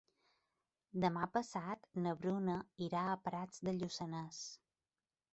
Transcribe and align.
Demà 1.01 1.25
passat 1.33 1.83
na 2.05 2.13
Bruna 2.21 2.55
irà 2.85 3.03
a 3.09 3.19
Prats 3.27 3.61
de 3.67 3.75
Lluçanès. 3.83 4.41